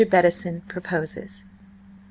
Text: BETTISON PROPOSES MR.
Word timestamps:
BETTISON 0.09 0.61
PROPOSES 0.67 1.45
MR. 1.45 1.49